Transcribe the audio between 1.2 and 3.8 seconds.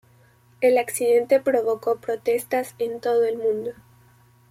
provocó protestas en todo el mundo.